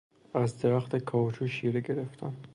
[0.33, 2.33] از درخت کائوچو شیره گرفتن